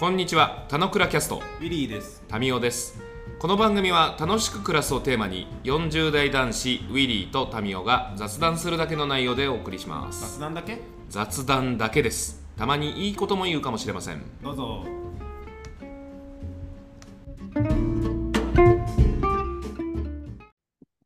[0.00, 2.24] こんにちは、たのくらキャスト、ウィリーです。
[2.26, 3.02] タミオです。
[3.38, 10.38] この番組は楽しく暮らすをテーマに、40代男子ウィリーとタミオが雑談するだけの内容でお送りします。
[10.38, 10.78] 雑談だけ？
[11.10, 12.42] 雑談だけです。
[12.56, 14.22] たまにいいことも言うかもしれません。
[14.42, 14.86] どうぞ。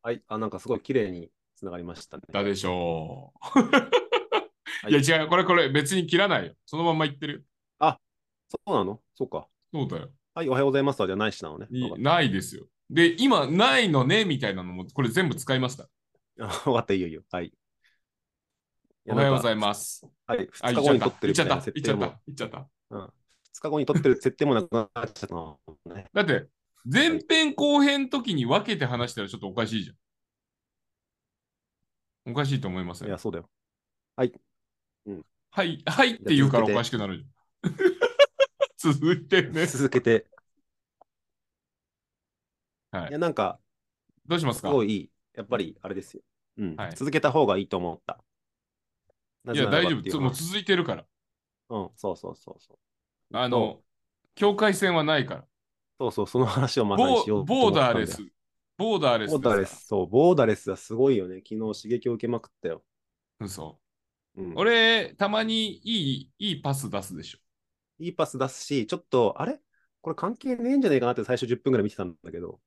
[0.04, 2.22] はい、あ、なんかすごい綺麗につながりましたね。
[2.32, 3.32] だでしょ
[4.86, 4.89] う。
[4.89, 6.53] いいや違う、これこれ別に切らないよ。
[6.64, 7.45] そのまんま言ってる。
[8.67, 9.00] そうなの？
[9.14, 9.46] そうか。
[9.72, 10.11] そうだよ。
[10.35, 11.68] はい、おはようございますはじゃないしなのね。
[11.99, 12.67] ないですよ。
[12.90, 15.89] で、今、ないのねみたいなのも、これ全部使いました。
[16.36, 16.45] た。
[16.71, 17.22] わかった、いいよいいよ。
[17.31, 17.53] はい。
[19.07, 20.07] おはようございいます。
[20.26, 21.12] はい、あ、2言っちゃった日後に撮っ。
[21.14, 21.71] てるみたいな言っちゃった。
[21.72, 22.57] 設定も言っちゃった。。
[22.59, 23.12] 言っちゃった。
[23.54, 26.07] 2日後に撮ってる設定もなくなっちゃったのね。
[26.12, 26.46] だって、
[26.84, 29.93] 前編後編の時に分けて話したらちょっとおかしいじゃ
[32.31, 32.33] ん。
[32.33, 33.09] おかしいと思いますよ。
[33.09, 33.48] いや、そうだよ。
[34.17, 34.33] はい、
[35.50, 35.75] はい
[36.15, 37.75] って言うからおかしくなるじゃん。
[38.93, 39.67] 続いてね。
[39.67, 40.27] 続けて。
[42.91, 43.59] はいいや、なんか、
[44.23, 44.71] すどうしますか？
[44.71, 45.11] ごいいい。
[45.35, 46.23] やっぱり、あれですよ。
[46.59, 46.93] うんはい。
[46.95, 48.23] 続けた方がいいと思った。
[49.45, 50.21] ないぜや、大丈夫。
[50.21, 51.05] もう続いてるから。
[51.71, 53.37] うん、そうそうそうそう。
[53.37, 53.81] あの、
[54.35, 55.45] 境界線はないから。
[55.99, 58.23] そうそう、その話をまさにボしようとボーダーレス。
[58.77, 59.87] ボーダーレスボーダーレス。
[59.87, 61.37] そう、ボーダーレスはすごいよね。
[61.37, 62.85] 昨日刺激を受けまくったよ。
[63.41, 63.81] 嘘。
[64.37, 67.39] うん、俺、たまにいい、いいパス出すでしょ。
[67.98, 69.61] いいパス出すし、ちょっと、あれ？
[70.03, 72.61] これ関係ねえんじゃねえかなって最初10分ぐらい見てたんだけど、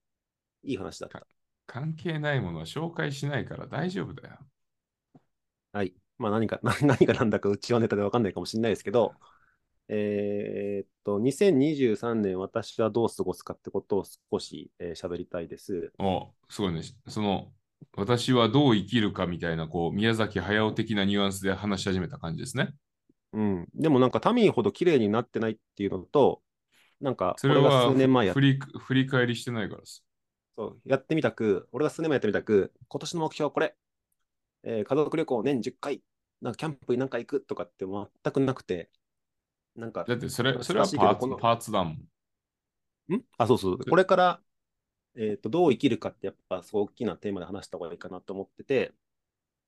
[0.64, 1.28] いい話だった。
[1.68, 4.38] 関係ないものは紹介しないから大丈夫だよ。
[5.72, 5.94] はい。
[6.18, 9.14] まあ何か、何 何が何だかうちはネタでわかんないかもしれないですけど、
[9.90, 15.94] えーっと、2023年私はどう過ごすかってことを少し喋、えー喋りたいです。
[16.00, 16.82] お、すごいね。
[17.08, 17.54] その、
[17.94, 22.74] 私はどう生きるかみたいな、こう、宮崎駿的なニュアンスで話し始めた感じですね。
[23.38, 23.68] うん。
[23.76, 26.42] でもなんかタミーほど綺麗になってないっていうのと、
[27.02, 30.04] なんか、それは数年前やっ振り振り返りしてないからです。
[30.58, 33.76] そうやってみたく、俺が数年前やってみたく、今年の目標これ、
[34.64, 36.04] えー家族旅行年10回、
[36.42, 38.92] なんかキャンプに何回行くとかって全くなくて、
[39.76, 43.16] なんか、だってそれ、それはパーツパーツだもん。
[43.16, 43.22] ん？
[43.38, 43.78] あ、そうそう。
[43.86, 44.42] これから、
[45.18, 48.94] えっと、どう生きるかってやっぱすごい大きなテーマで話した方がいいかなと思ってて、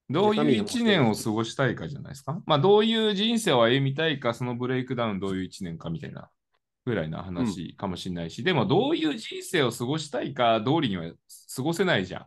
[0.10, 2.42] どういうタミーも一年を過ごしたいかじゃないですか？
[2.46, 6.30] まあ、どういう人生を歩みたいか、そのブレイクダウンどういう一年かみたいな
[6.86, 11.12] ぐらいな話かもしれないし、でもどういう人生を過ごしたいか通りには
[11.56, 12.26] 過ごせないじゃん。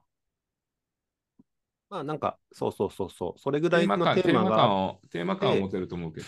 [1.91, 6.27] まあなんか、そうそうそうそう、それぐらいのテテーマーマが感を、テーマ感を持てると思うけど。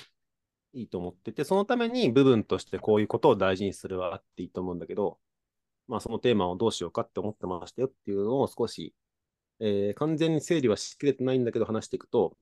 [0.75, 5.19] いいと思ってて、そのために部分としてこういうことを大事にするはあっていいと思うんだけど、
[5.87, 8.93] まあそのテーマをどうしようかって思ってましたよっていうのを少し、
[9.67, 12.37] えー完全に整理はしきれてないんだけど話していくと、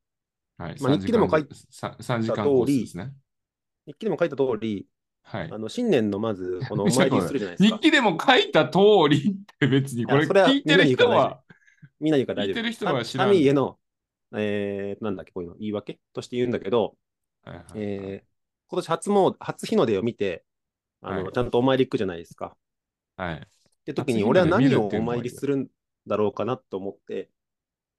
[0.59, 0.77] はい。
[0.81, 3.13] まあ日記でも書い3 3時間コースですね。
[3.87, 4.87] 日記でも書いた通り、
[5.23, 5.59] はいあ。
[5.59, 7.77] の新年のまずこの お参りするじゃないですか。
[7.77, 8.79] 日記でも書いた通
[9.09, 11.43] りって別に、これ聞いてる人は、
[12.01, 12.57] みんな言うから大丈夫。
[12.57, 13.79] 聞いてる人は知らんタミーへの、
[14.35, 16.97] えー、なんだっけ、こういうの、言い訳として言うんだけど、
[17.45, 18.33] はいはいはいえー
[18.69, 20.47] 今年初詣、初日の出を見て、
[21.03, 22.57] あの、はいちゃんとお参り行くじゃないですか。
[23.19, 23.35] はい。
[23.35, 23.41] っ
[23.85, 25.69] て時に、俺は何をお参りするん
[26.07, 27.31] だろうかなと思って、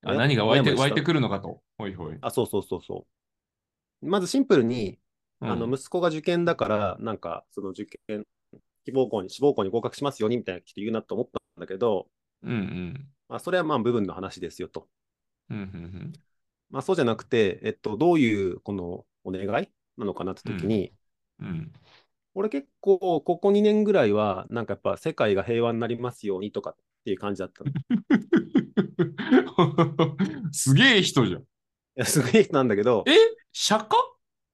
[0.03, 1.61] あ何が湧いて湧いてくるのかと。
[1.77, 2.17] ほいほい。
[2.21, 3.05] あ、そうそうそうそ
[4.01, 4.09] う。
[4.09, 4.99] まずシンプルに、
[5.41, 8.25] うんあの、息子が受験だから、なんか、その受験、
[8.85, 12.07] 希望校に、志望校に合格しますようにみたいな人言うなと思ったんだけど、
[12.43, 13.07] うんうん。
[13.27, 14.87] まあ、それはまあ部分の話ですよと。
[15.49, 16.13] うんうん
[16.69, 20.93] まあ、そうじゃなくて、えっと、どういうこのお願いなのかなって時に、
[21.39, 21.47] うん。
[21.47, 21.73] うん。
[22.35, 27.63] 俺結構、ここ2年ぐらいは、なんかやっぱ世界が平和になりますようにとかっていう感じだった
[30.51, 31.43] すげえ人じゃん。
[31.95, 33.11] や、すごい人なんだけど、え？
[33.51, 33.95] 釈迦？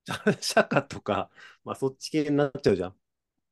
[0.42, 1.30] 釈迦とか、
[1.64, 2.96] まあそっち系になっちゃうじゃん。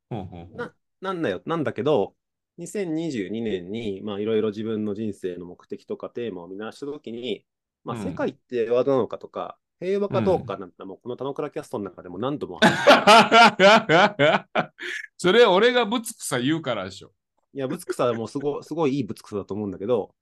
[0.09, 0.55] ほうほうほう。
[0.55, 2.15] ななんだよ、なんだけど、
[2.57, 7.45] 2022年に、まあいろいろ自分の人生の目的とかテーマを見直したときに、
[7.83, 8.03] まあうん。
[8.03, 12.73] 世界って平和なのかとか、平和かどうかなんて、もうこの田之倉キャストの中でも何度も話
[15.17, 17.11] それ俺がぶつくさ言うからでしょ。
[17.57, 20.13] いや、ぶつくさもすご すごいいいぶつくさだと思うんだけど、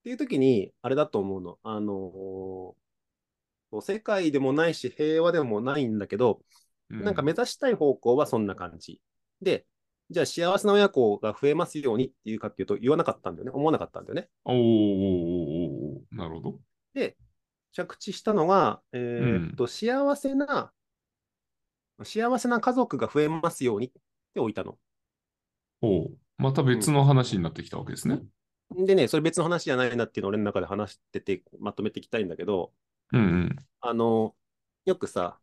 [0.00, 1.58] っていう時に、あれだと思うの。
[1.64, 2.88] あのー
[3.82, 6.40] 世界でもないし、平和でもないんだけど、
[6.88, 9.02] うなんか目指したい方向はそんな感じ。
[9.42, 9.66] で、
[10.08, 13.50] じゃあ幸せな親子が増えますようにっていうかっていうと言わなかったんだよね。
[13.50, 14.30] 思わなかったんだよね。
[14.44, 16.60] おーおーなるほど。
[16.94, 17.18] で、
[17.72, 20.72] 着地したのが、えーっと、幸せな、
[22.04, 23.90] 幸せな家族が増えますようにっ
[24.32, 24.78] て置いたの。
[25.82, 28.20] おうまた別の話になってきたわけですね。
[28.70, 32.72] でね、それ別の話じゃないなっていうのを俺の中で話してて、まとめていきたいんだけど、
[33.12, 33.56] うんうん。
[33.80, 34.34] あの、
[34.84, 35.38] よくさ、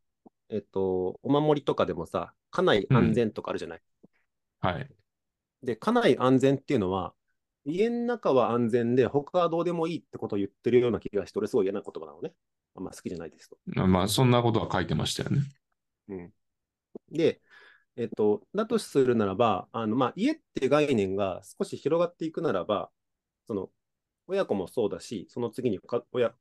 [0.50, 3.82] えっと、お守りとかでもさ、家内安全とかあるじゃない？
[4.62, 4.90] はい。
[5.64, 7.14] で、家内安全っていうのは、
[7.66, 12.32] 家の中は安全で、他はどうでもいいってことを言ってるような気がして、俺すごい嫌な言葉なのね。
[12.76, 13.58] あんま好きじゃないですと。
[13.88, 15.42] まあ、そんなことは書いてましたよね。
[16.10, 16.34] うん。
[17.12, 17.42] で、
[17.98, 22.92] えっと、だとするならば、あの、まあ、家っていう概念が少し広がっていくならば、
[23.48, 23.70] その、
[24.28, 26.34] 親子もそうだし、その次にか親、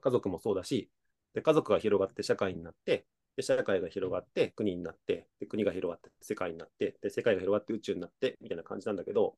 [0.00, 0.90] 家族もそうだし、
[1.34, 3.06] で、家族が広がって社会になって、
[3.36, 9.36] で、社会が広がって国になって、で、国が広がって世界になって、で、世界が広がって宇宙になって、みたいな感じなんだけど、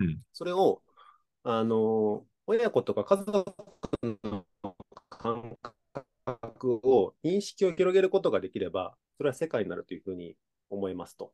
[0.00, 0.20] うん。
[0.32, 0.82] それを、
[1.44, 3.44] あの、親子とか家族
[4.24, 4.46] の
[5.08, 5.56] 感
[6.24, 10.36] 覚を、認識を広げることができれば、それは世界になるというふうに
[10.70, 11.32] 思いますと。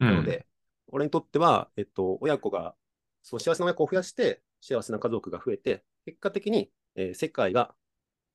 [0.00, 0.46] うんなので、
[0.88, 2.74] 俺にとっては、えっと、親子が、
[3.22, 7.74] そう幸せな親子を増やして、幸せな家族が増えて、結果的に、えー世界が、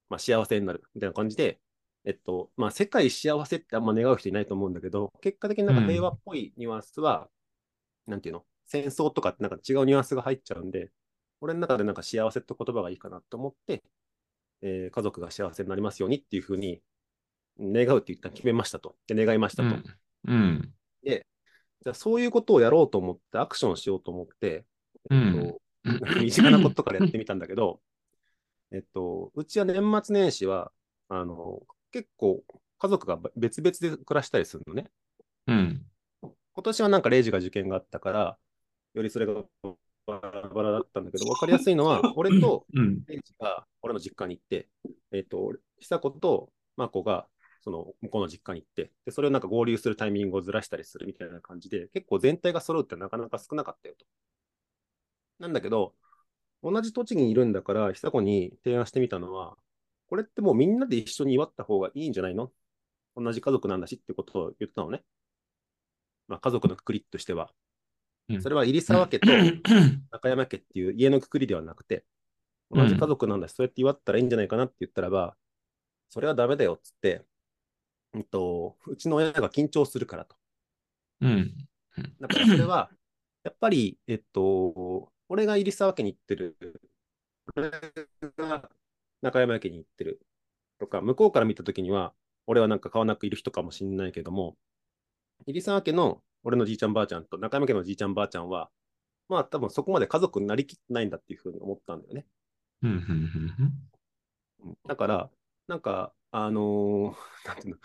[0.09, 1.59] まあ、幸せになるみたいな感じで、
[2.05, 7.29] えっと、まあ、世界幸せってあんま願う人いないと思うんだけど、結果的になんか平和っぽいニュアンスは、
[8.07, 10.91] なんていうの、戦争とかってなんか違うニュアンスが入っちゃうんで、
[11.41, 13.83] 俺の中でなんか幸せって言葉がいいかなと思って、
[14.61, 16.81] えー家族が幸せになりますようにっていうふうに
[17.59, 18.95] 願うって言ったら決めましたと。
[19.07, 19.69] で、願いましたと。
[19.75, 19.83] うん。
[20.27, 20.73] うん。
[21.83, 24.65] じゃあそういうことをやろうと思って、アクションしようと思って、
[25.09, 25.61] うえんっと、
[26.23, 27.81] 身近なことからやってみたんだけど、
[28.71, 30.71] えっと、うちは年末年始は、
[31.09, 32.43] あの、結構
[32.77, 34.91] 家族が別々で暮らしたりするのね。
[35.47, 35.85] うん。
[36.21, 38.37] 今年はなんかレイジが受験があったから、
[38.93, 39.43] よりそれが
[40.05, 43.03] バラバラだったんだけど、分かりやすいのは、 俺とうん。
[43.07, 44.69] レイジが俺の実家に行って、
[45.11, 47.27] えっと、久子とマコが
[47.61, 54.05] その向こうの実家に行って、で、それをなんか合流するタイミングをずらしたりするみたいな感じで、結構全体が揃うってなかなか少なかったよと。
[55.39, 55.95] なんだけど、
[56.63, 59.57] 同じ栃木にいるんだから、久子に提案してみたのは、
[60.07, 62.51] これってもうみんなで一緒に祝った方がいいんじゃないの？
[63.15, 65.03] 同じ家族なんだしってことを言ったのね。
[66.27, 67.51] まあ、家族のくくりとしては。
[68.29, 69.27] うんそれは入沢家と
[70.11, 72.05] 中山家っていう家のくくりではなくて、
[72.69, 75.35] 同じ家族なんだし、そうやって祝ったらいいんじゃないかなって言ったらば、
[76.09, 77.25] それはダメだよっつって、
[78.13, 80.35] うんと、うちの親が緊張するからと。
[81.21, 81.67] うん。
[82.19, 82.89] だからそれは、
[83.43, 86.57] やっぱり、えっと、俺が入沢家に行ってる、
[87.55, 88.69] 俺が
[89.21, 90.21] 中山家に行ってる
[90.79, 92.13] とか、向こうから見たときには、
[92.47, 94.57] 俺はなんか顔なくいる人かもしれないけども、
[95.47, 98.69] 入沢家の俺のじいちゃんばあちゃんと中山家のじいちゃんばあちゃんは、
[99.29, 102.25] まあ多分そこまで家族になりきってないんだっていうふうに思ったんだよね。
[102.83, 102.91] うん。
[102.91, 102.97] うん。
[103.59, 103.73] うん
[104.87, 105.31] だから、
[105.67, 107.81] なんか、あのーなんていうの、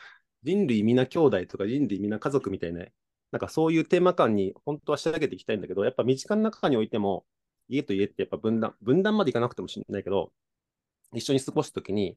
[0.47, 2.85] 人類皆兄弟とか人類皆家族みたいな、
[3.33, 7.27] なんかそういうテーマ感に本当は仕上げていきたいんだけど、やっぱ身近な中においても、
[7.69, 10.33] 家と家ってやっぱ分断、分断までいかなくてもしれないけど、
[11.15, 12.17] 一緒に過ごすときに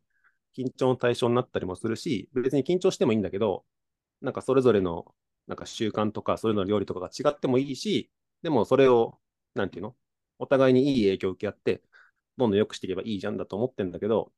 [0.58, 3.66] 緊張の対象になったりもするし、別に緊張してもいいんだけど、
[4.22, 5.16] なんかそれぞれの
[5.48, 8.12] なんか習慣とか、それぞれの料理とかが違ってもいいし、
[8.44, 9.20] でもそれを、
[9.56, 9.96] なんていうの
[10.40, 11.82] お互いにいい影響を受け合って、
[12.38, 14.32] どんどん良くしていけばいいじゃんだと思ってんだけど、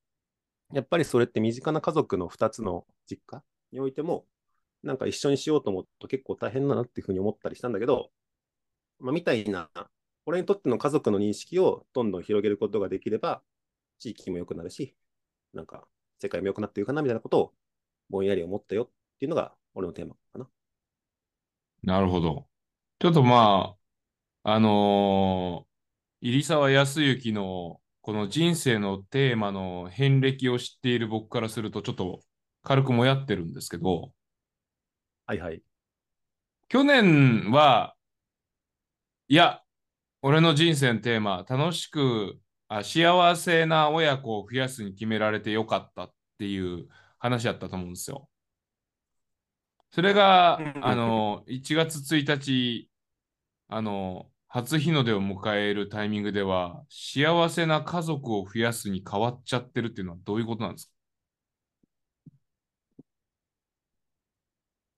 [0.73, 4.27] やっぱりそれって身近な家族の2つの実家においても、
[4.83, 8.11] なんか一緒にしようと思うと結構大変だなっていうふうに思ったりしたんだけど、
[8.99, 9.69] まあ、みたいな、
[10.25, 13.43] 俺にとっての家族の認識をどんどん広げることができれば、
[13.99, 14.95] 地域も良くなるし、
[15.53, 15.87] なんか
[16.21, 17.53] 世界も良くなっていくかなみたいなことを
[18.09, 20.49] ぼんやり思ったよっていうのが俺のテーマかな。
[21.83, 22.47] なるほど。
[22.99, 23.75] ちょっとま
[24.43, 25.71] あ、あのー
[26.21, 32.21] 入沢康之のこの人生のテーマの遍歴を知っている僕からすると、ちょっと
[32.63, 34.13] 軽くもやってるんですけど、
[35.25, 35.63] はいはい。
[36.69, 37.95] 去年は、
[39.27, 39.61] いや、
[40.21, 42.39] 俺の人生のテーマ、楽しく
[42.69, 46.87] あ、幸せな親子を増やすに決められてよかったっていう
[47.19, 48.29] 話だったと思うんですよ。
[49.91, 52.89] それがう、んあの、1月1日、
[53.69, 60.93] あの、初日の出を迎えるタイミングでは、幸せな家族を増やすに変わっちゃってるっていうのはどういうことなんですか？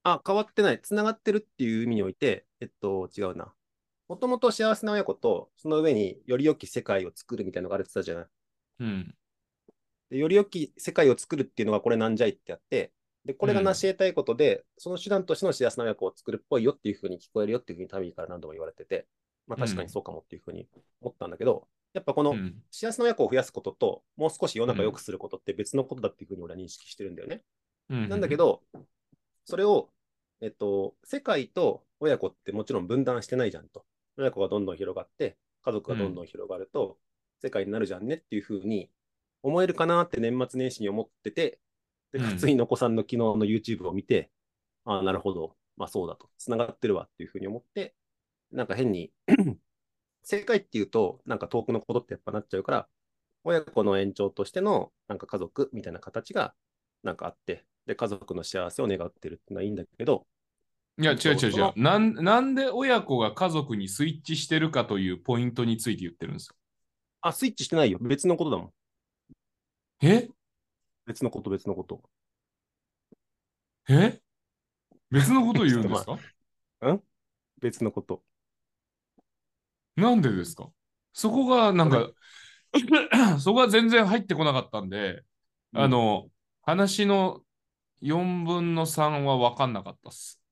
[0.03, 0.81] あ、変わってない。
[0.81, 3.53] つながってるっていう意味において、えっと、違うな。
[4.09, 8.25] もともと幸せな親子と、その上により良き世界を作るみたいなのがあるって言ってたじゃない。
[8.79, 9.15] うん。
[10.09, 12.91] でより良き世界を作るっていうのがこれなんじゃいってやって、
[13.25, 19.07] で、これが成し得たいことで、その手段としての幸せな親子を作るっぽいよっていうふうに聞こえるよっていうふうにタミーから何度も言われてて、
[19.47, 20.67] まあ確かにそうかもっていうふうに
[21.01, 22.55] 思ったんだけど、やっぱこのうん。
[22.71, 27.41] 幸せな親子を増やすことと、もう少し世の中を良くすることって別のことだっていうふうに俺は認識してるんだよね。
[27.89, 28.61] うんなんだけ、ど、
[29.45, 29.89] それを、
[30.43, 33.85] えっと、世界と親子ってもちろん分断してないじゃんと。
[34.17, 36.97] 親子がどんどん広がって、家族がどんどん広がると、
[37.41, 38.89] 世界になるじゃんねっていうふうに
[39.41, 41.59] 思えるかなって年末年始に思ってて、
[42.11, 44.31] で、うん普通にのこさんの昨日の YouTube を見て、
[44.83, 45.55] ああ、なるほど。
[45.77, 46.29] まあそうだと。
[46.37, 47.95] 繋がってるわっていうふうに思って、
[48.51, 49.13] なんか変に、
[50.23, 52.89] 正解っていうと、なんか遠くのことってやっぱなっちゃうから、
[53.45, 56.53] 親子の延長としてのなんか家族みたいな形が
[57.01, 60.27] なんかあって、で、家族の幸せを願ってるっていうのはいいんだけど、
[60.99, 61.81] いや、違う違う違そうう。
[61.81, 66.55] なんなんで親子が家族にスイッチしてるかというポイントについて言ってるんですよ。
[67.21, 67.99] あ、スイッチしてないよ。
[68.01, 68.73] 別のことだもん。
[70.01, 70.27] え？
[71.05, 72.03] 別のこと、別のこと。
[73.89, 74.19] え？
[75.11, 76.17] 別のこと言うんですか？
[77.61, 78.23] 別のこと。
[79.95, 80.69] なんでですか？
[81.13, 82.09] そこがなんか、
[83.39, 85.23] そこが全然入ってこなかったんで、
[85.73, 86.29] あの、
[86.63, 87.41] 話の
[88.01, 90.42] 4分の3は分かんなかったっす。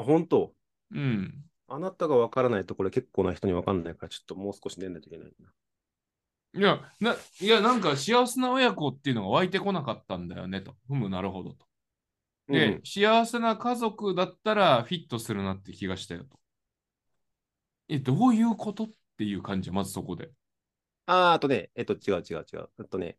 [0.00, 0.54] あ、本当？
[0.92, 1.44] うん。
[1.68, 5.52] あなたが分からないところ結構な人に分かんないから、ちょっともう少し寝ないといけないな。
[6.52, 10.74] いや、な、いや、なんか幸せな親子っていうのが湧いてこなかったんだよねと。
[10.88, 11.66] ふむ、なるほどと。
[12.48, 16.40] で、うん幸せな家族だったらフィットするなって気がしたよと。
[17.88, 20.32] え、どういうことっていう感じ、まずそこで。
[21.06, 22.70] あー、あとね、えっと、違う違う違う。
[22.80, 23.16] えっとね、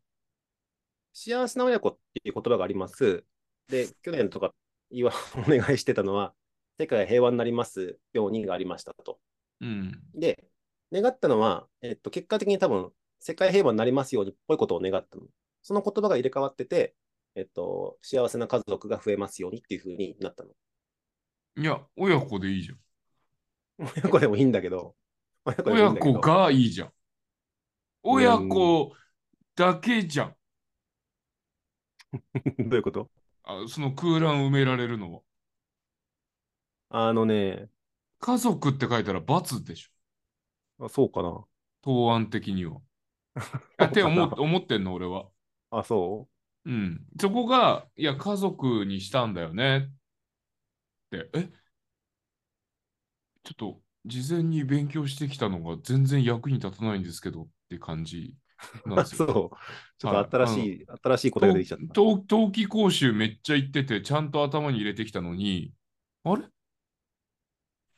[1.13, 3.23] 幸せな親子っていう言葉があります。
[3.67, 4.53] で、去年とか
[4.89, 6.33] 言わお願いしてたのは、
[6.81, 9.19] 世界が平和になりますようにがありましたと。
[9.61, 10.01] うん。
[10.15, 10.43] で、
[10.91, 15.27] 願ったのは、えっと、結果的に多分、世界平和になりますようにっぽいことを願ったの。
[15.61, 16.95] その言葉が入れ替わってて、
[17.35, 20.49] えっと、幸せな家族が増えますようにっていう風になったの。
[21.55, 22.79] いや、親子でいいじゃん。
[23.77, 24.95] 親子でもいいんだけど、
[25.45, 26.93] 親子いい親子がいいじゃん。
[28.01, 28.91] 親子
[29.55, 30.35] だけじゃん。
[32.57, 33.09] どういうこと？
[33.43, 35.21] あその空欄埋められるのは。
[36.93, 37.69] あのね、
[38.19, 40.85] 家族って書いたら罰でしょ。
[40.85, 41.45] あそうかな。
[41.81, 42.79] 答案的には。
[43.77, 45.27] あって思っ思ってんの、俺は。
[45.69, 46.27] あ、そ
[46.65, 46.71] う？
[46.71, 47.05] ん。
[47.19, 49.87] そこが、いや、家族にしたんだよね。
[49.87, 49.91] っ
[51.11, 51.49] て、え？
[53.43, 58.35] ちょっと、事前に勉強してきたのが全然役に立たないんですけどって感じ
[58.85, 59.09] なんうそう。
[59.09, 59.51] ですよ。
[59.97, 61.93] ちょっと新しい、新しい答えができちゃった。
[61.93, 65.73] 冬冬季講習めっちゃ行ってて、ちゃんと頭に入れてきたのに、
[66.23, 66.43] あれ？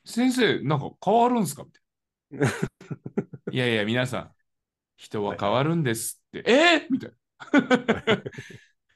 [0.05, 1.63] 先生、なんか変わるんすか？
[1.63, 2.49] みたいな。
[3.51, 4.31] いやいや、皆さん、
[4.97, 6.43] 人は変わるんですって。
[6.49, 6.87] え？
[6.89, 8.23] みたいな。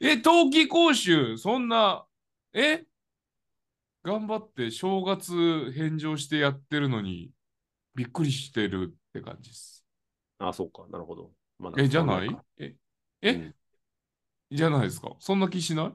[0.00, 2.06] え、冬季講習、そんな、
[2.52, 2.84] え？
[4.02, 7.30] 頑張って正月返上してやってるのに、
[7.94, 9.84] びっくりしてるって感じです。
[10.38, 10.86] あ、そうか。
[10.90, 11.32] なるほど。
[11.58, 12.36] まえ、じゃない？
[12.58, 12.74] え、
[13.22, 13.54] え、うん
[14.50, 15.14] じゃないですか？
[15.18, 15.86] そんな気しない？
[15.88, 15.92] い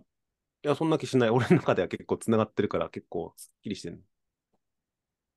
[0.67, 1.29] や、そんな気しない。
[1.29, 4.03] 俺の中では結構つながってるから結構すっきりしてる。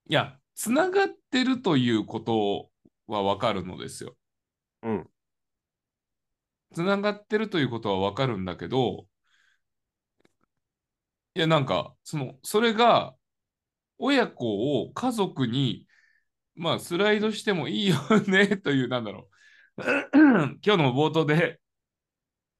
[0.08, 2.70] いや、つながってるということ
[3.06, 4.16] はわかるのですよ。
[4.82, 5.10] うん。
[6.74, 9.06] つながってるということはわかるんだけど、
[11.34, 13.14] いや、なんか、その、それが、
[13.98, 15.86] 親子を家族に、
[16.54, 17.96] まあ、スライドしてもいいよ
[18.26, 19.30] ね、 という、なんだろ
[19.78, 19.82] う。
[20.64, 21.60] 今日の冒頭で、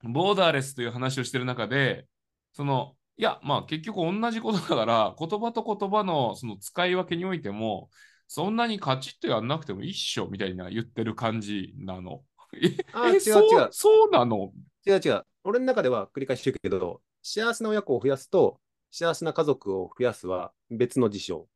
[0.02, 2.06] ボーダーレスという話をしてる中で、
[2.52, 7.90] その、いや、まあ結局同じことだから、言葉と言葉のその使い分けにおいても、
[8.28, 12.22] そんなにカチッとやんなくてもいいっしょみたいな言ってる感じなの。
[12.52, 12.66] え
[13.14, 14.52] 違うそう違うそうなの？
[14.86, 15.26] 違う違う。
[15.44, 21.48] 俺の中では繰り返し言うけど、幸せな親子を増やすと、幸せな家族を増やすは別の事象。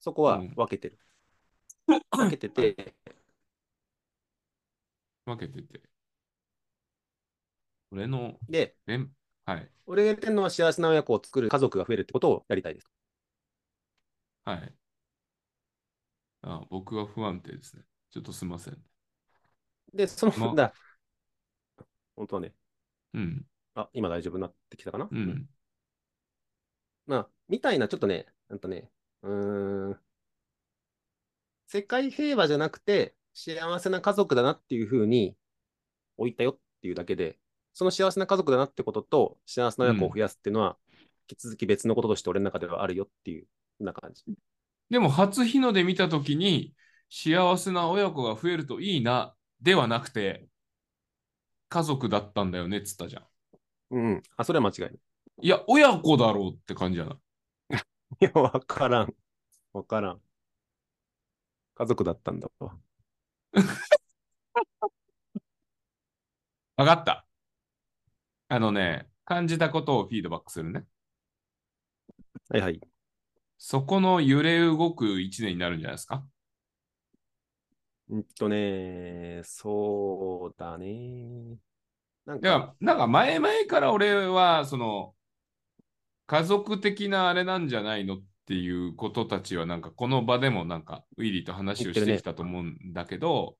[0.00, 0.98] そこはうん分けてる。
[2.10, 2.94] 分けてて、
[5.24, 5.82] 分けてて。
[7.90, 8.76] 俺の、で、
[9.44, 12.86] はい、俺が言ってるのは幸せな親子を作る家族が増えるってことをやりたいです。
[14.44, 14.74] はい。
[16.42, 17.84] あ僕は不安定ですね。
[18.10, 18.78] ちょっとすいません。
[19.94, 20.72] で、その、まだ
[22.16, 22.52] 本当はね、
[23.14, 25.08] うん、あ、今大丈夫になってきたかな？
[25.10, 25.48] うん。
[27.06, 28.90] まあ、みたいな、ちょっとね、なんとね、
[29.22, 30.00] うーん、
[31.66, 35.36] 世界平和じゃなくて、幸せな家族だなっていうふうに
[36.16, 37.38] 置いたよっていうだけで、
[37.74, 40.76] その幸せな家族だなってことと、幸せな親子を増やすっていうのは、
[41.30, 43.46] 引き続き別のこととして俺の中ではあるよっていう、
[43.80, 44.24] な感じ。
[44.90, 46.74] でも、初日の出見たときに、
[47.10, 50.48] 幸せな親子が増えるといいな、ではなくて、
[51.68, 53.26] 家族だったんだよねっつったじゃん。
[53.90, 54.22] うん。
[54.36, 54.98] あ、それは間違いない。
[55.42, 57.16] いや、親子だろうって感じじゃない？
[58.26, 59.14] いや、わからん。
[59.72, 60.22] わからん。
[61.74, 62.78] 家族だったんだわ。
[66.76, 67.26] わかった。
[68.54, 70.84] あのね、感じたことをフィードバックするね。
[72.50, 72.78] はいはい。
[73.56, 76.22] そこの揺れ動く一年になるんじゃないですか？
[78.10, 81.56] うんとね、そうだね。
[82.26, 85.14] なんいやか、、なんか前々から俺は、その、
[86.26, 93.56] 家族的なあれなんじゃないのっていうことたちは、なんかこの場でもなんか、ウィリーと話をしてきたと思うんだけど、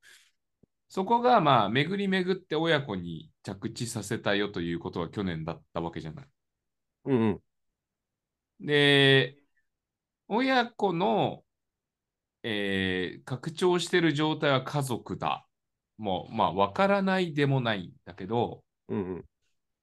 [0.92, 6.26] そこがまあ、巡り巡って親子に着地させたよということは去年だったわけじゃない。
[7.06, 7.40] うん
[8.60, 8.66] うん。
[8.66, 9.38] で、
[10.28, 11.44] 親子の、
[12.42, 15.46] えー拡張してる状態は家族だ。
[15.96, 19.24] もう、まあ、わからないでもないんだけど、うんうん。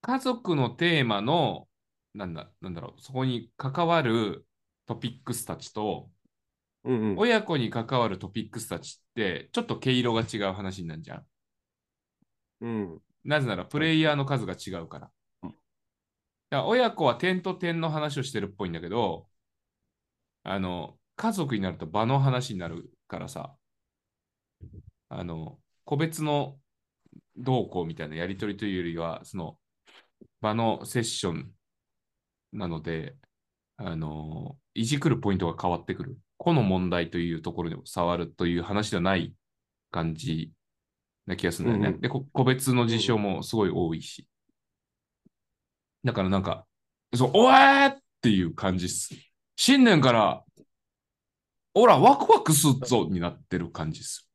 [0.02, 1.68] 家族のテーマの、
[2.14, 4.46] なんだ、なんだろう、そこに関わる
[4.86, 6.12] トピックスたちと、
[6.84, 7.18] うんうん。
[7.18, 11.26] 親子に関わるトピックスたちって、ちょっと毛色が違う話になるじゃん。
[12.62, 13.02] うん。
[13.26, 15.12] なぜなら、プレイヤーの数が違うから。
[15.44, 15.56] うん
[16.52, 19.28] だから親子は点と点の話をしてるっぽいんだけど、
[20.44, 23.56] あの、家族になると場の話になるからさ、
[25.10, 26.60] あの、個別の
[27.38, 29.60] 動向みたいなやりとりというよりは、その
[30.42, 31.52] 場のセッション
[32.54, 33.16] なので、
[33.78, 36.20] あの、いじくるポイントが変わってくる。
[36.40, 39.36] 個の問題というところに触るという話ではない
[39.92, 40.52] 感じ
[41.28, 41.88] な気がするんだよね。
[41.90, 44.26] うんうんで、こ個別の事象もすごい多いし。
[46.04, 46.66] だからなんか、
[47.14, 49.14] そう、おえーっていう感じっす。
[49.58, 50.44] 新年から、
[51.74, 54.30] おら、ワクワクすっぞになってる感じっす。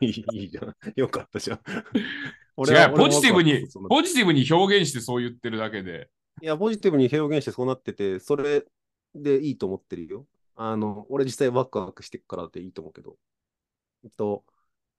[0.00, 0.74] い いいいじゃん。
[0.96, 1.60] よかったじゃん。
[2.58, 6.08] 違う、ポジティブにポジティブに表現してそう言ってるだけで。
[6.40, 8.64] いや、ポジティブに表現してそうなってて、それ
[9.14, 10.26] でいいと思ってるよ。
[10.56, 13.16] あの、俺実際ワクワクしてくからでいいと思うけど。
[14.04, 14.44] えっと、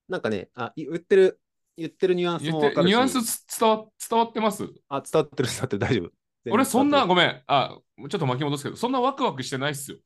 [0.07, 1.39] なんかね、あ、い言ってる、
[1.77, 2.91] 言ってるニュアンスもわかるし。
[2.91, 4.63] てニュアンスつ伝わ伝わってます？
[4.87, 6.11] あ、伝わってる、 伝わってる、大丈夫。
[6.51, 9.97] 俺そんな、全ごめん、あ、ちょっと巻き戻すけど、そんなワクワクしてないっすよ。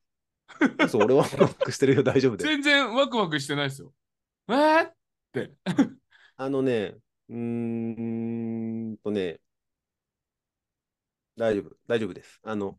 [0.89, 2.45] そう、俺はワクワクしてるよ、大丈夫で。
[2.45, 3.93] 全然ワクワクしてないっすよ。
[4.47, 4.83] えー？
[4.85, 4.93] っ
[5.33, 5.53] て。
[6.37, 6.95] あのね、
[7.29, 9.39] うーんとね、
[11.35, 12.39] 大丈夫、大丈夫です。
[12.43, 12.77] あの、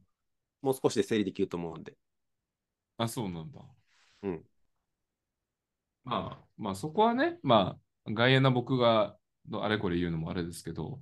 [0.63, 1.97] もう少しで整理できると思うんで。
[3.01, 3.61] あ、そうなんだ。
[4.23, 4.45] うん。
[6.05, 9.17] まあ、まあそこはね、まあ、外野な僕が
[9.53, 11.01] あれこれ言うのもあれですけど、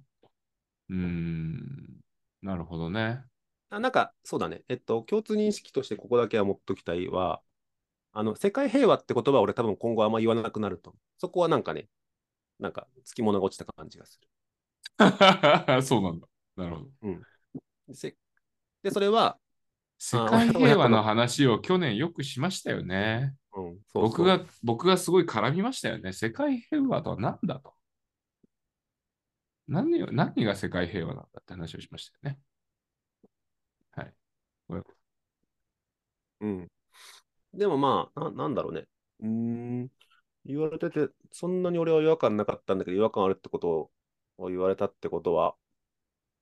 [0.91, 2.01] うーん、
[2.43, 3.23] なるほどね。
[3.71, 4.63] あなんか、そうだね。
[4.69, 7.43] えっと、共通認識としてここだけは持っときたいは、
[8.13, 10.95] あの、世界平和って言葉は俺多分今後あんま言わなくなると。
[11.19, 11.89] そこはなんかね、
[12.59, 14.21] なんか、つきものが落ちた感じがす
[15.87, 16.29] そうなんだ。
[16.57, 16.91] なるほど。
[17.89, 17.95] る。
[17.95, 18.17] せ
[18.83, 19.39] で、それは、
[19.99, 23.35] 世界平和の話を去年よくしましたよね。
[23.55, 26.13] うん、そうそう僕が、僕がすごい絡みましたよね。
[26.13, 27.75] 世界平和とは何だと。
[29.67, 32.41] 何を何が世界平和なんだって話をしましたよね。
[33.93, 34.15] はい。
[36.41, 36.69] うん。
[37.55, 38.87] でもまあ、ななんだろうね。
[39.21, 39.29] うー
[39.85, 39.93] ん。
[40.45, 43.93] 言われてて、そんなに俺は違和感なかったんだけど、違和感あるってこと
[44.39, 45.57] を言われたってことは、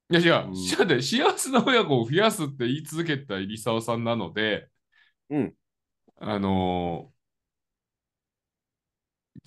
[0.08, 4.68] いや違う、うんだって幸せな親子を増やすって言い続けた入沢さんなので、
[5.30, 5.56] うん。
[6.18, 7.16] あのー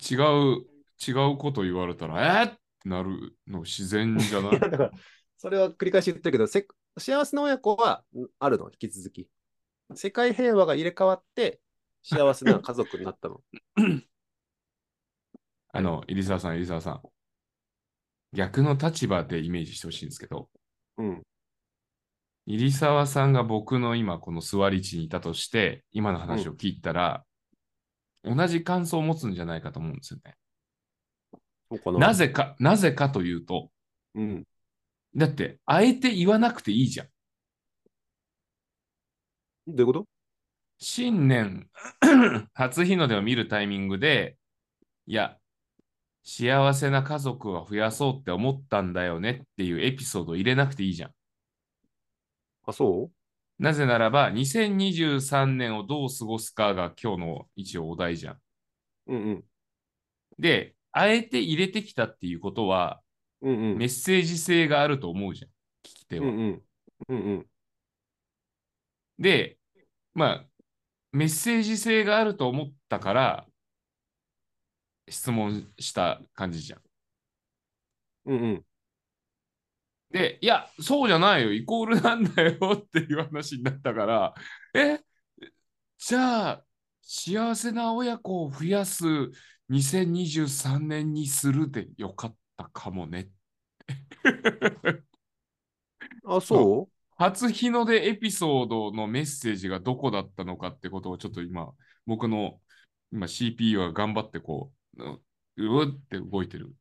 [0.00, 0.66] 違う、
[1.06, 4.50] 違うこと言われたら、えー、ってなるの自然じゃない？
[4.50, 4.90] いや、だから、
[5.36, 6.66] それは繰り返し言ってるけど、せ
[6.98, 9.28] 幸せな親子はんあるの、引き続き。
[9.94, 11.60] 世界平和が入れ替わって、
[12.02, 13.42] 幸せな家族になったの。
[15.72, 17.02] あの、入沢さん、入沢さん。
[18.32, 20.48] 逆の立場でイメージしてほしいんですけど、
[20.98, 21.22] うん。
[22.46, 27.24] 入沢さんが僕の今この座り位置にいたとして、今の話を聞いたら、
[28.24, 30.36] 同じ感想を持つんじゃないかと思うんですよね。
[31.70, 33.70] ななぜか、なぜかというと、
[34.14, 34.44] うん。
[35.16, 37.06] だって、あえて言わなくていいじゃん。
[39.66, 40.06] どういうこと？
[40.78, 41.68] 新年、
[42.54, 44.36] 初日の出を見るタイミングで、
[45.06, 45.39] いや、
[46.22, 51.14] 幸せな家族を増やそうって思ったんだよねっていうエピソードを入れなくていいじゃん。
[52.64, 53.10] あ、そ
[53.58, 58.34] なぜならば、2023年をどう過ごすかが今日の一応お題じゃん。
[58.34, 58.40] う
[59.08, 59.44] うんうん。
[60.38, 63.02] で、あえて入れてきたっていうことは、
[63.42, 63.78] うんうん。
[63.78, 65.50] メッセージ性があると思うじゃん。
[65.50, 65.52] 聞
[65.82, 66.28] き手は。
[66.28, 66.62] うんうん。
[67.08, 67.46] うんうん。
[69.18, 69.58] で、
[70.14, 70.46] まあ、
[71.12, 73.48] メッセージ性があると思ったから、
[75.10, 76.80] 質問した感じじゃん。
[78.26, 78.64] うんうん。
[80.10, 84.34] で、いや、そうじゃないよ、イコールなんだよっていう話になったから、
[84.74, 85.00] え、
[85.98, 86.66] じゃあ、
[87.02, 89.04] 幸せな親子を増やす
[89.68, 93.30] 2023年にするでよかったかもね。
[96.24, 101.72] あ、そ初日の出エピソードのメッセージがどこだったのかってことをちょっと今、
[102.06, 102.60] 僕の
[103.12, 105.20] 今 CPU は頑張ってこう、
[105.56, 106.74] ううって動いてる。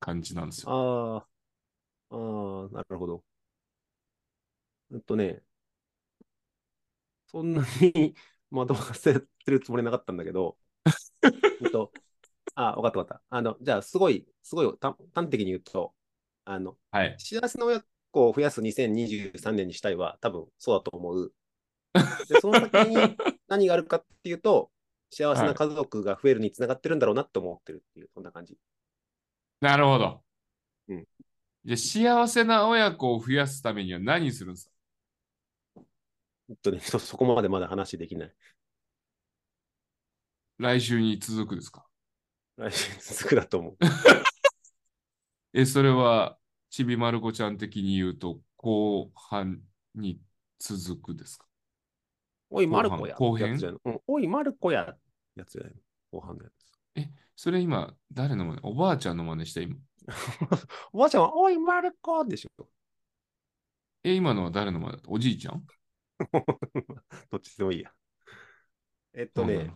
[0.00, 0.72] 感じなんですよ。
[0.72, 1.26] あ
[2.10, 3.24] あ、ああ、なるほど。
[4.92, 5.42] えっとね、
[7.26, 8.14] そんなに
[8.50, 10.58] 惑わせてるつもりなかったんだけど、
[11.62, 11.92] えっと、
[12.54, 13.22] あ、わかったわかった。
[13.30, 15.94] あの、じゃあ、すごい、すごいた端的に言うと、
[16.44, 17.16] あの、はい。
[17.18, 21.32] 幸せな親子を増やす2023年にしたいは多分そうだと思う。
[22.28, 23.16] で、その先に
[23.48, 24.70] 何があるかっていうと、
[25.10, 28.56] 幸せな家族が増えるにつながってるんだろうなって思ってるっていう、そんな感じ。
[29.60, 30.22] なるほど。
[30.88, 31.04] うん
[31.62, 34.66] じゃあ幸せな親子を増やすためには何するんです
[35.76, 35.82] か？
[36.48, 38.34] えっとね、そ そこまでまだ話できない。
[40.56, 41.84] 来週に続くですか？
[42.56, 43.76] 来週続くだと思う。
[45.52, 46.38] え、それは、
[46.70, 49.60] ちびまる子ちゃん的に言うと、後半
[49.94, 50.20] に
[50.58, 51.46] 続くですか？
[52.50, 53.14] おい、マルコや。
[53.14, 53.58] 後編？
[53.84, 54.96] うん、おい、マルコや。
[55.36, 55.74] やつじゃない
[56.10, 56.70] 後半のやつ。
[57.36, 58.60] それ今、誰の真似？
[58.64, 59.76] おばあちゃんの真似した今。
[60.92, 62.68] おばあちゃんは、おい、マルコでしょ。
[64.02, 65.64] え、今のは誰の真似おじいちゃん？
[67.30, 67.92] どっちでもいいや。
[69.14, 69.74] えっとね、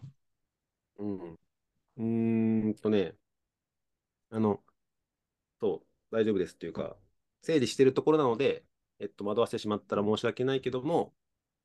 [0.99, 1.33] うん。
[1.33, 3.15] うーんとね、
[4.31, 4.63] あの、
[5.61, 6.97] そう、大丈夫ですっていうか、
[7.41, 8.65] 整理してるところなので、
[8.99, 11.15] えっと、惑わせてしまったら申し訳ないけども、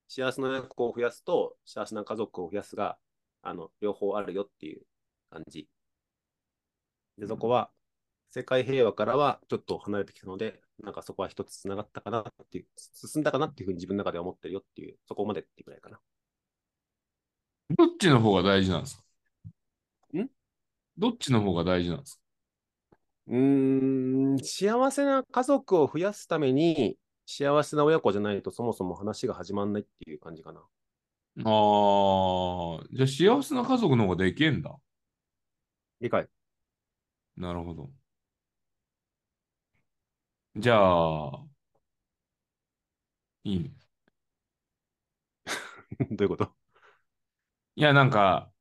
[0.10, 2.98] 幸せな親子を増やすと、幸せな家族を増やすが、
[3.43, 4.82] あの、両方あるよっていう
[5.30, 5.69] 感じ。
[7.17, 7.72] で、そこは、
[8.32, 16.00] 世界平和からはちょっと離れてきたので、なんかそこは一つつながったかなっていう、進んだかなっていうふうに自分の中では思ってるよっていう、そこまでっていうくらいかな。
[17.78, 19.04] どっちの方が大事なんですか？
[20.17, 20.30] ん？
[20.98, 22.22] どっちの方が大事なんですか？
[23.28, 26.98] うーん、幸せな家族を増やすために、
[27.32, 30.62] 幸せな親子じゃないとそもそも話が始まんないっていう感じかな。
[31.46, 34.78] ああ、じゃあ幸せな家族の方がでけえんだ。
[36.02, 36.30] 理解。
[37.38, 37.89] なるほど。
[40.56, 41.46] じゃあ、
[43.44, 43.72] いいね。
[46.12, 46.54] どういうこと？
[47.76, 48.52] いや、なんか、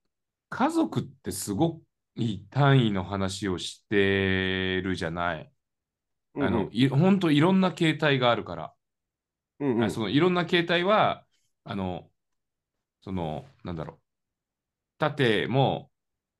[0.50, 1.82] 家族ってすご
[2.16, 5.52] い単位の話をしてるじゃない。
[6.38, 8.74] あの、い本当いろんな形態があるから。
[9.60, 11.26] うんうん、あそのいろんな形態は、
[11.64, 12.10] あの、
[13.02, 14.00] その、なんだろう。
[14.98, 15.90] 縦も、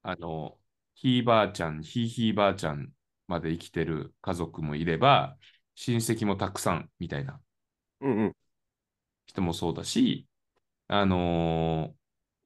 [0.02, 0.58] あの、
[0.94, 2.92] ひいばあちゃん、ひいひいばあちゃん
[3.28, 5.36] まで生きてる家族もいれば、
[5.74, 7.40] 親戚もたくさんみたいな
[8.00, 8.34] うんうん。
[9.26, 10.26] 人もそうだし、
[10.88, 11.96] あのー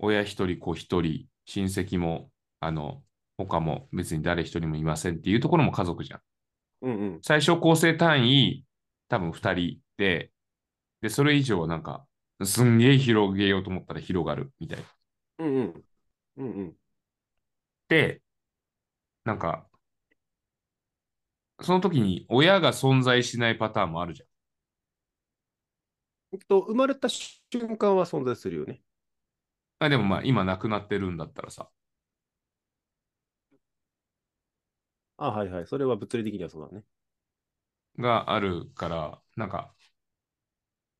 [0.01, 3.05] 親一人子一人、親戚も、あの、
[3.39, 6.23] 他も別に誰一人もいませんっていうところも家族じゃん。
[6.83, 7.23] うんうん。
[7.23, 8.65] 最小構成単位、
[9.09, 10.33] 多分二人で、
[11.03, 12.07] で、それ以上はなんか、
[12.45, 14.87] すんげえ広げようと思ったら広がるみたいな。
[15.39, 15.85] うんうん。
[16.37, 16.77] うんうん。
[17.89, 18.21] で、
[19.25, 19.67] なんか、
[21.63, 24.29] その時に親が存在しないパターンもあるじゃん。
[26.33, 28.83] えっと、生まれた瞬間は存在するよね。
[29.81, 31.69] あでもまあ今亡くなってるんだったらさ、
[35.25, 35.67] あはいはい。
[35.67, 36.85] それは物理的にはそうだね。
[37.99, 39.73] があるから、なんか、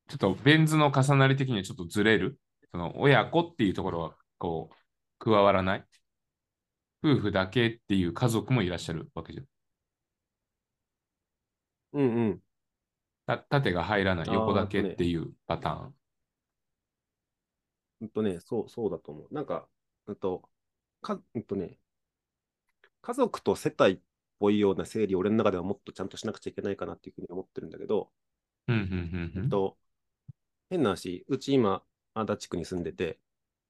[0.07, 2.39] ちょっとベン図の重なり的にはちょっとずれる？
[2.71, 4.75] その親子っていうところはこう
[5.19, 5.85] 加わらない？
[7.03, 9.45] 夫婦だけっていう家族もいらっしゃるわけじゃん。
[11.93, 12.39] うんうん。
[13.25, 15.95] た縦が入らない横だけっていうパターン。
[18.01, 19.33] うんとね、そう、そうだと思う。
[19.33, 19.67] なんか、
[20.07, 20.43] うんと、
[21.01, 21.77] か、うんとね、
[23.01, 23.99] 家族と世帯っ
[24.43, 28.09] ぽいような整理を俺の中ではもっとちゃんとしなくちゃいけないかなっていうふうに思ってるんだけど、
[28.67, 29.43] うんうんうんうん。
[29.45, 29.77] えっと、
[30.69, 31.81] 変な話、うち今、
[32.13, 33.19] 足立区に住んでて、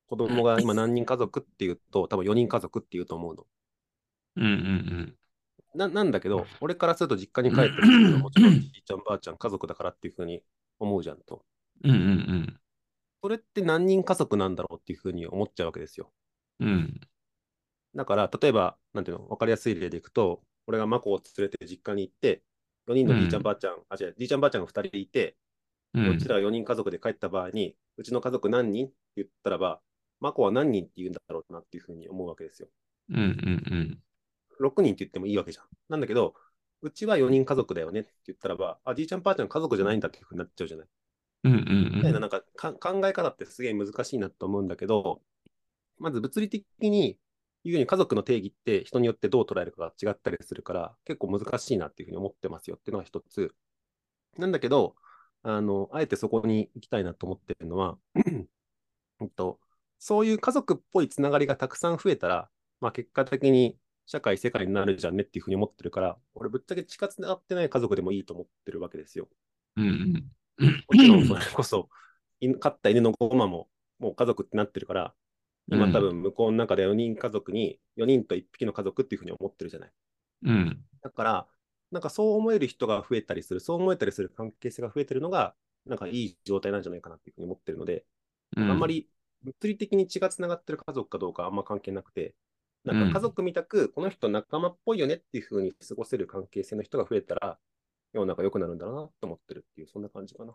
[0.08, 3.46] 子供が今何人家族っていうと、多分4人家族っていうと思うの。
[4.38, 5.16] うんうん
[5.76, 10.44] ななんだけど、俺からすると実家に帰ってる時はもちろん、じいちゃんばあちゃん家族だからっていうふうに
[10.80, 11.44] 思うじゃんと。
[11.84, 11.92] うん。
[11.92, 12.60] うんうん
[13.24, 16.12] それって何人家族なんだろうっていうふうに思っちゃうわけですよ。
[16.60, 16.68] うん。
[16.68, 17.02] うん。
[17.96, 22.44] だから、例えば、なんていうの、わかりやすい例でいくと、俺がマコを連れて実家に行って、
[22.88, 25.36] 4人のじいちゃんばあちゃん、あ、違う、じいちゃんばあちゃんが2人いて、
[25.94, 29.80] うんこちら4人家族で帰った場合に、うちの家族何人って言ったらば、
[30.20, 32.68] マコは何人って言うんだろうなっていうふうに思うわけですよ。
[33.10, 33.20] うんう
[33.76, 34.00] ん
[34.60, 35.66] 6人って言ってもいいわけじゃん。
[35.90, 36.36] なんだけど、
[36.82, 40.88] うちは4人家族だよねって言ったらば、あ、じいちゃんばあちゃん家族じゃないんだっていうふうになっちゃうじゃない。
[41.44, 41.54] うん。
[41.54, 45.22] うんうんみたいななんかか考え方ってすげえ難しいなと思うんだけど、
[45.98, 47.18] まず物理的に
[47.64, 53.54] 言うように家族の定義って人によってどう捉えるかが違ったりするから、結構難しいなっていうふうに思ってますよっていうのが一つ。
[54.38, 54.96] なんだけど、
[55.44, 57.98] あの、あえてそこに行きたいなと思ってるのは、
[59.20, 59.60] うんと、
[60.00, 62.50] そういう家族っぽいつながりがたくさん増えたら、
[62.82, 69.30] まあ結果的に社会、世界になるじゃんねっていうふうに思ってるから、俺ぶっちゃけ血活で合ってない家族でもいいと思ってるわけですよ。
[69.78, 69.88] うん
[70.60, 70.74] うん。
[70.88, 71.90] もちろんそれこそ、
[72.40, 75.14] 犬飼った犬のゴマももう家族ってなってるから、
[75.70, 79.92] 今多分向こうの中で4人家族に、4人と1匹の家族っていうふうに思ってるじゃない。
[80.46, 80.86] うん。
[81.02, 81.48] だから、
[81.92, 88.06] なんかそう思える人が増えたりする、そう思えたりする関係性が増えてるのが、なんかいい状態なんじゃないかなっていうふうに思ってるので、
[88.58, 89.10] うんあんまり
[89.44, 92.36] 物理的に血がつながってる家族かどうかあんま関係なくて、
[92.84, 97.58] なんか家族みたく、この人仲間っぽいよねっていうふうに過ごせる関係性の人が増えたら、
[98.14, 100.54] 世の中良くなるんだろうなと思ってるっていう、そんな感じかな。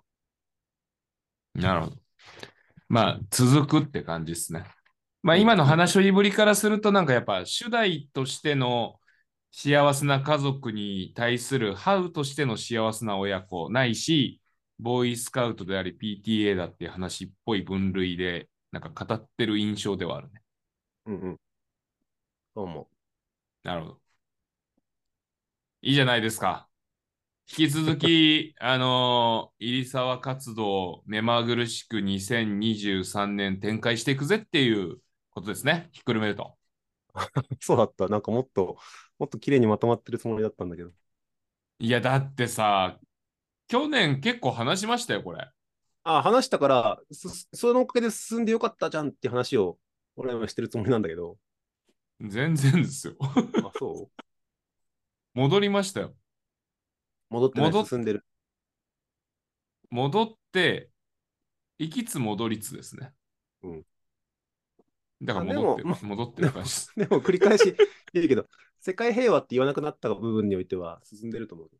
[1.54, 1.96] なるほど。
[2.88, 4.64] まあ、続くって感じですね。
[5.22, 9.00] まあ、今の話しぶりからすると、なんかやっぱ、主題としての
[9.50, 14.40] 幸せな家族に対する、ハウとしての幸せな親子ないし、
[14.78, 20.42] ボーイスカウトであり PTA だっていう話っぽい分類で、なんか語ってる印象ではあるね。
[21.06, 21.40] うんうん。
[22.54, 22.88] そう思
[23.64, 24.02] なるほど。
[25.82, 26.68] いいじゃないですか。
[27.50, 35.00] 引き続き、 あのー入沢活動、目まぐるしく2023年展開していくぜっていう
[35.38, 35.88] ことですね。
[35.92, 36.56] ひっくるめると。
[37.14, 37.18] う。
[37.60, 38.08] そうだった。
[38.08, 38.78] なんかもっと、
[39.18, 40.92] もっと綺麗にまとまってるつもりだったんだけど。
[41.80, 42.98] いや、だってさ、
[43.68, 45.48] 去年結構話しましたよ、これ。
[46.04, 49.78] あ、話したから、そそのおかげで進んでよかったじゃんって話を、
[50.16, 51.38] 俺はしてるつもりなんだけど。
[52.20, 53.16] 全然ですよ。
[53.20, 54.10] あ、そう？
[55.34, 56.16] 戻りましたよ。
[57.30, 57.70] 戻ってない？
[57.70, 58.24] 戻っ進んでる？
[59.90, 60.90] 戻って、
[61.78, 63.12] 行きつ戻りつですね。
[63.62, 63.86] うん。
[65.22, 66.92] だから戻ってるも、戻ってる感じ です。
[66.96, 67.74] でも繰り返し
[68.12, 68.46] 言うけど、
[68.80, 71.70] 世界平和って言わなくなった部分においては進んでると思う。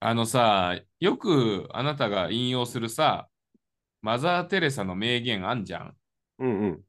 [0.00, 3.28] あのさ、よくあなたが引用するさ、
[4.02, 5.96] マザー・テレサの名言あんじゃん。
[6.38, 6.84] うんうん。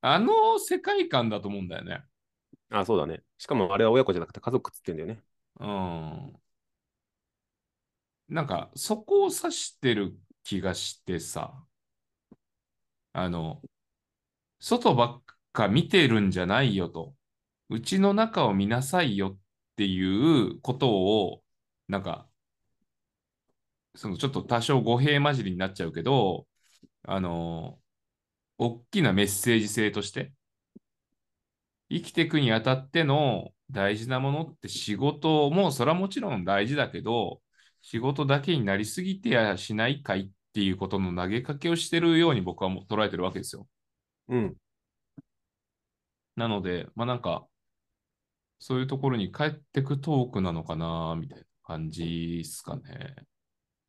[0.00, 2.04] あの世界観だと思うんだよね。
[2.70, 3.22] あ、そうだね。
[3.38, 5.22] しかもあれは親子じゃなくて家族っつってんだよね。
[5.60, 6.40] うん。
[8.28, 11.64] なんか、そこを指してる気がしてさ、
[13.12, 13.62] あの、
[14.60, 17.14] 外ばっか見てるんじゃないよと、
[17.70, 19.38] うちの中を見なさいよっ
[19.76, 21.42] ていうことを、
[21.88, 22.28] なんか、
[23.94, 26.46] そのちょっと多少語弊混じりになっちゃうけど、
[27.04, 27.80] あの、
[28.58, 30.32] 大きなメッセージ性として、
[31.90, 37.40] 生きていくにあたっての大事なものって仕事もそれはもちろん大事だけど、
[37.82, 43.66] 仕事だけになりすぎてやしないかいっていうことの投げかけをしてるように僕はも捉えてるわけですよ。
[44.28, 44.56] うん。
[46.36, 47.46] なので、まあなんか、
[48.58, 53.14] そういうところに帰ってくトークなのかな、みたいな感じですかね。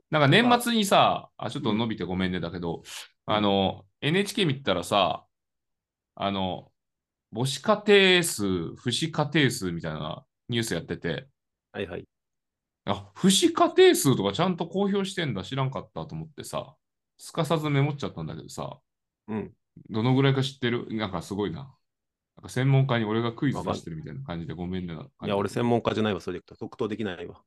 [0.09, 2.83] なんか年末にさ、あ、ちょっと伸びてごめんねだけど、
[3.25, 5.25] あの、NHK 見てたらさ、
[6.15, 6.71] あの、
[7.33, 11.27] 母子家庭数、父子家庭数みたいなニュースやってて、
[11.71, 12.05] はいはい。
[12.85, 16.75] あ、父子家庭数とかちゃんと公表してんだ、知らんかったと思ってさ、
[17.17, 18.79] すかさずメモっちゃったんだけどさ、
[19.27, 19.53] うん。
[19.89, 20.87] どのぐらいか知ってる？
[20.95, 21.59] なんかすごいな。
[22.37, 24.95] なんか専門家に俺がクイズ出してるみたいな感じでごめんね。
[25.23, 26.55] いや、俺専門家じゃないわ、それでいくと。
[26.55, 27.41] 即答できないわ。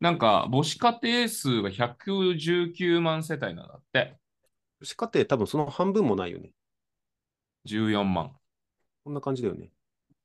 [0.00, 4.18] なんか母子家庭数が119万世帯なんだって。
[4.82, 6.52] 父子家庭多分その半分もないよね。
[7.64, 8.40] 14万。
[9.04, 9.70] こんな感じだよね。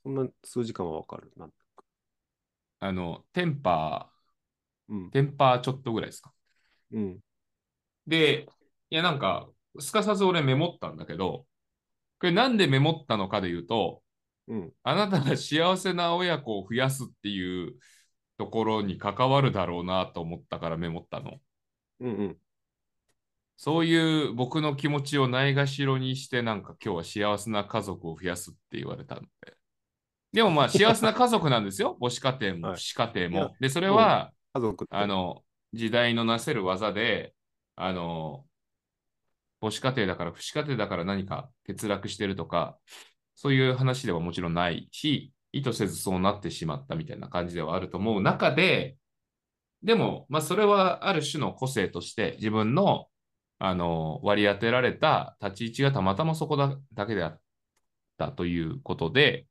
[0.03, 1.31] そんな数時間はわかる。
[1.37, 1.53] なん
[2.79, 4.11] あの、テンパ
[4.89, 5.13] うんー、。
[5.13, 6.33] テンパーちょっとぐらいですか。
[6.91, 7.21] うん。
[8.07, 8.47] で、
[8.89, 11.45] いやなんか、すかさず俺メモったんだけど、
[12.19, 14.01] これなんでメモったのかで言うと、
[14.47, 14.73] うん。
[14.83, 17.75] あなたが幸せな親子を増やすっていう
[18.37, 21.39] ところに関わるだろうなと思ったからメモったの。
[21.99, 22.37] うんうん。
[23.57, 29.57] そういう僕の気持ちをないがしろにして、なんか今日は幸せな家族を増やすって言われたので。
[30.31, 31.97] でもまあ 幸せな家族なんですよ。
[32.01, 33.55] 母子家庭もはい父子家庭も。
[33.59, 34.95] で、それは、家族って。
[34.95, 37.33] あの、時代のなせる技で、
[37.75, 38.46] あの、
[39.61, 42.77] 母子家庭だから、父子家庭だから何か欠落してるとか、
[43.35, 48.97] そういう話ではもちろんないし、意図せずそうなってしまったみたいな感じではあると思う中で、
[49.83, 53.07] でも、まあ、それはある種の個性として、自分の、
[53.59, 57.41] あの、割り当てられた立ち位置がたまたまそこだだけであっ
[58.17, 59.47] たということで、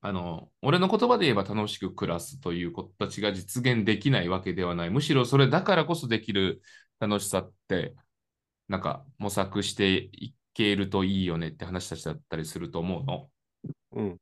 [0.00, 4.90] あの、俺の言葉で言えば楽しく暮らすということたちが実現できないわけではない。
[4.90, 6.60] むしろそれだからこそできる
[6.98, 7.94] 楽しさって、
[8.68, 13.30] なんか模索していけるといいよねって話たちだったりすると思うの。
[13.92, 14.20] うん。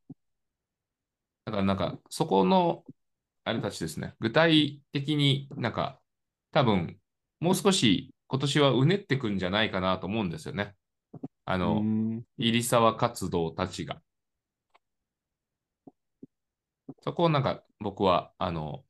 [1.44, 2.84] だからなんかそこの
[3.44, 6.00] あれたちですね、具体的になんか
[6.52, 6.98] 多分
[7.40, 10.74] もう少し今年はうねってくんじゃないかなと思うんですよね。
[11.44, 14.00] あの、うん入沢活動たちが。
[17.02, 18.84] そこをなんか僕は、あの、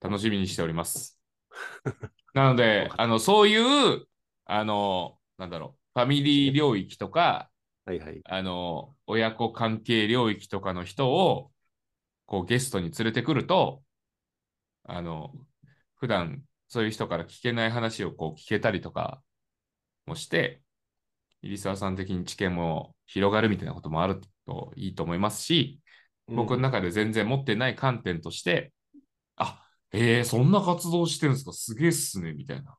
[0.00, 1.20] 楽しみにしております。
[2.34, 4.06] なので、あの、そういう、
[4.52, 7.50] あの、なんだろう、ファミリー領域とか、
[7.84, 8.20] はいはい。
[8.24, 11.52] あの、親子関係領域とかの人を、
[12.26, 13.84] こう、ゲストに連れてくると、
[14.84, 15.32] あの、
[15.94, 19.22] 普段そういう人から聞けない話をこう聞けたりとか
[20.06, 20.62] もして、
[21.42, 25.80] 入澤さん的に知見も広がるみたいなこともあるといいと思いますし、
[26.26, 28.72] 僕の中で全然持ってない観点として、
[29.36, 31.52] あ、えー、そんな活動してるんですか？
[31.52, 32.76] すげえっすね、みたいな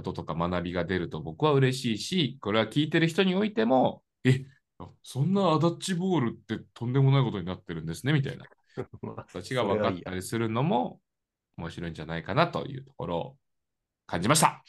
[0.00, 4.46] こととか学びが出ると僕は嬉しいし、これは聞いてる人においても、え、
[4.78, 8.46] あそんなアダッチボールってとんでもないことになってるんですね、みたいな
[9.02, 11.00] まあ形が分かったりするのも
[11.58, 13.36] 面白いんじゃないかなというところを
[14.06, 14.64] 感じました。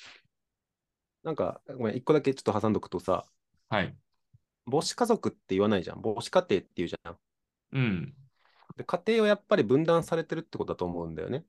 [1.23, 3.25] なんか、ごめん、一個だけちょっと挟んどくとさ、
[3.69, 3.95] はい。
[4.69, 6.01] 母子家族って言わないじゃん。
[6.01, 7.17] 母子家庭って言うじゃん。
[7.73, 8.13] うん。
[8.75, 11.45] で家庭はやっぱり分断されてるってことだと思うんだよね。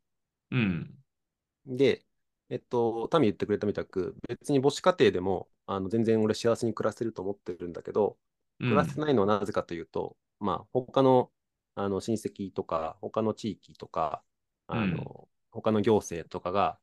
[0.51, 0.95] うん。
[1.67, 2.05] で、
[2.53, 8.19] えっと、タミ言ってくれたみたく、別に母子家庭でも、あの全然俺幸せに暮らせると思ってるんだけど、
[8.61, 11.31] うん暮らせないのはなぜかというと、まあ、他の
[11.75, 14.23] あの親戚とか、他の地域とか、
[14.67, 16.79] あの他の行政とかが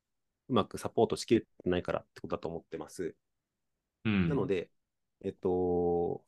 [0.49, 3.15] うまくサポートしきれてないからってことだと思ってます。
[4.05, 4.71] うんなので、
[5.23, 6.23] えっと、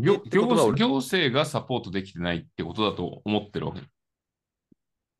[0.00, 3.82] 家行行政がサポートできてないってことだと思ってるわけ。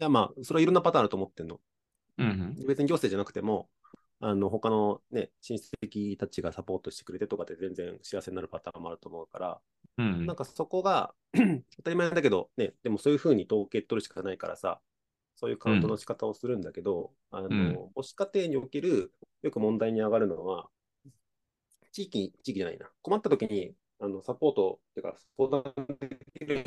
[0.01, 1.61] やまあ、それはいろんなパターンあると思ってるの。
[2.19, 3.69] うん別に行政じゃなくても、
[4.21, 9.61] あの他のね、親戚たちがサポートしてくれてとかで全然幸せになるパターンもあると思うから、
[9.99, 10.07] うん。
[10.07, 10.27] うん。
[10.27, 14.81] なんかそこが 当たり前だけど、ね、でもそういうふうに統計取るしかないからさ、
[15.37, 17.91] そういうカウントの仕方をするんだけど、あの、ん。
[17.95, 20.69] 母子家庭におけるよく問題に上がるのは、
[21.93, 25.63] 地域、地域じゃないな、困った時にあのサポートっていうか、相談
[26.01, 26.65] できる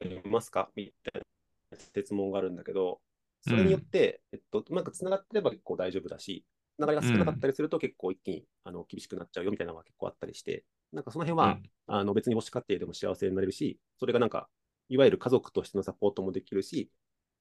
[0.00, 0.70] 人いますか？
[0.74, 1.22] みたい
[1.70, 3.00] な質問があるんだけど、
[3.46, 6.44] それによって、えっと、うまくつながってれば結構大丈夫だし、
[6.76, 14.48] つなが少なかったりすると結構一気に、あの厳しくなっちゃうよみたいなのが結構あったりして、なんかその辺は、あの別に母子家庭でも幸せになれるし、それがなんか、
[14.88, 16.90] いわゆる家族としてのサポートもできるし、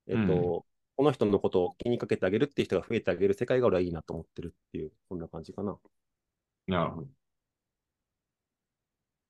[0.07, 5.77] えっと、うんこの人のことを気にかけてあげるっていう人が増えてあげる世界が俺はいいなと思ってるっていう、そんな感じかな。
[6.67, 7.07] なるほど。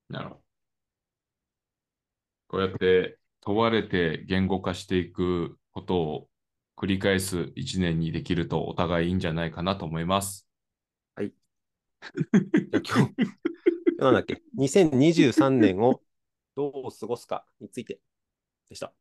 [0.08, 0.42] なるほど。
[2.48, 6.28] こうやって問われて言語化していくことを
[6.76, 10.46] 繰り返す一年にできるとお互いいいんじゃないかなと思います。
[12.12, 13.14] じゃあ今日、
[13.98, 16.02] なんだっけ、2023年を
[16.54, 18.00] どう過ごすかについて
[18.68, 18.92] でした。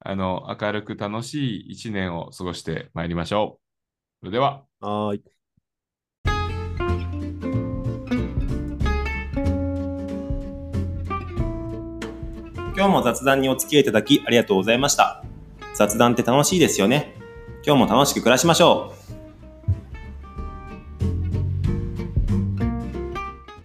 [0.00, 4.16] あの、明るく楽しい一年を過ごしてまいりましょう。
[4.20, 4.64] それでは。
[4.80, 5.24] はーい。
[12.74, 15.22] 今日も雑談にお付き合いいただきありがとうございました。
[15.74, 17.16] 雑談って楽しいですよね。
[17.64, 19.19] 今日も楽しく暮らしましょう。